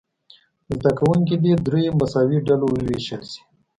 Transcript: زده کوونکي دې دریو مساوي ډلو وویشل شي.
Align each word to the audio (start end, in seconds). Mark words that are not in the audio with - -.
زده 0.75 0.91
کوونکي 0.99 1.35
دې 1.43 1.53
دریو 1.65 1.93
مساوي 2.01 2.37
ډلو 2.47 2.65
وویشل 2.69 3.21
شي. 3.31 3.41